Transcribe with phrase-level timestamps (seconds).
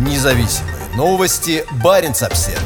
[0.00, 1.66] Независимые новости.
[1.84, 2.62] Барин обсерва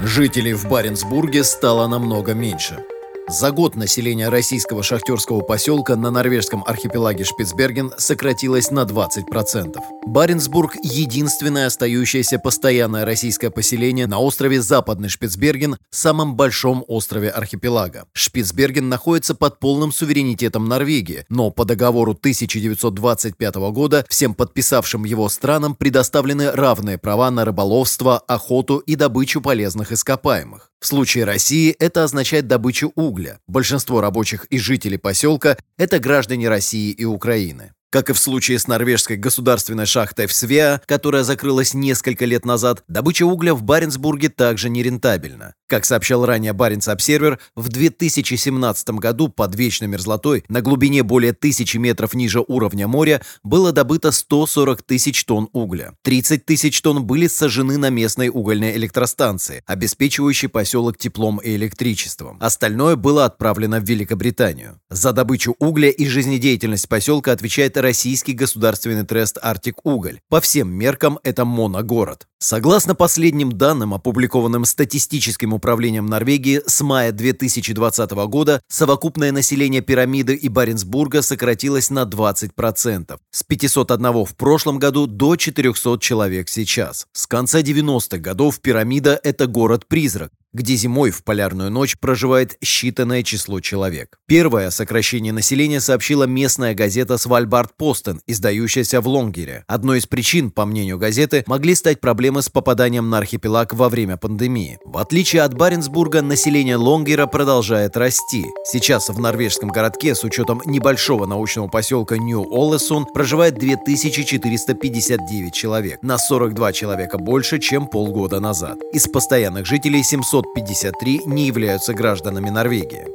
[0.00, 2.84] Жителей в Баренцбурге стало намного меньше.
[3.28, 9.76] За год население российского шахтерского поселка на норвежском архипелаге Шпицберген сократилось на 20%.
[10.06, 18.06] Баренцбург– единственное остающееся постоянное российское поселение на острове Западный Шпицберген, самом большом острове архипелага.
[18.12, 25.76] Шпицберген находится под полным суверенитетом Норвегии, но по договору 1925 года всем подписавшим его странам
[25.76, 30.71] предоставлены равные права на рыболовство, охоту и добычу полезных ископаемых.
[30.82, 33.38] В случае России это означает добычу угля.
[33.46, 37.72] Большинство рабочих и жителей поселка– это граждане России и Украины.
[37.92, 42.84] Как и в случае с норвежской государственной шахтой в Свеа, которая закрылась несколько лет назад,
[42.88, 45.52] добыча угля в Баренцбурге также нерентабельна.
[45.72, 51.76] Как сообщал ранее Баренц Обсервер, в 2017 году под вечной мерзлотой на глубине более тысячи
[51.76, 55.92] метров ниже уровня моря было добыто 140 тысяч тонн угля.
[56.02, 62.38] 30 тысяч тонн были сожжены на местной угольной электростанции, обеспечивающей поселок теплом и электричеством.
[62.40, 64.80] Остальное было отправлено в Великобританию.
[64.90, 70.20] За добычу угля и жизнедеятельность поселка отвечает российский государственный трест «Арктик Уголь».
[70.30, 72.26] По всем меркам это моногород.
[72.38, 80.48] Согласно последним данным, опубликованным статистическим управлением Норвегии, с мая 2020 года совокупное население пирамиды и
[80.48, 83.18] Баренцбурга сократилось на 20%.
[83.30, 87.06] С 501 в прошлом году до 400 человек сейчас.
[87.12, 93.60] С конца 90-х годов пирамида– это город-призрак, где зимой в полярную ночь проживает считанное число
[93.60, 94.18] человек.
[94.26, 99.64] Первое сокращение населения сообщила местная газета «Свальбард Постен», издающаяся в Лонгере.
[99.66, 104.16] Одной из причин, по мнению газеты, могли стать проблемы с попаданием на архипелаг во время
[104.16, 104.78] пандемии.
[104.84, 108.44] В отличие от Баренцбурга, население Лонгера продолжает расти.
[108.64, 116.72] Сейчас в норвежском городке с учетом небольшого научного поселка Нью-Олесун проживает 2459 человек, на 42
[116.72, 118.78] человека больше, чем полгода назад.
[118.92, 123.06] Из постоянных жителей 700 553 не являются гражданами Норвегии.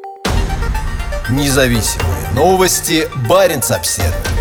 [1.30, 3.08] Независимые новости.
[3.30, 4.37] Барин обседный.